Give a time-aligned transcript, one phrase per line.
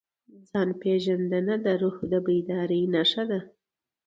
[0.49, 3.39] ځان پېژندنه د روح د بیدارۍ نښه ده.